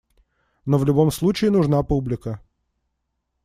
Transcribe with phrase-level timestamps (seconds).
[0.65, 2.41] Но в любом случае нужна публика.